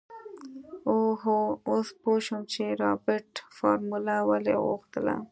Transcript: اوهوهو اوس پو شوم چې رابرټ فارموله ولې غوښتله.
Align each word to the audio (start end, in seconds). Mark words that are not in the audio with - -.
اوهوهو 0.89 1.37
اوس 1.69 1.87
پو 2.01 2.11
شوم 2.25 2.41
چې 2.53 2.63
رابرټ 2.83 3.31
فارموله 3.57 4.15
ولې 4.29 4.55
غوښتله. 4.65 5.15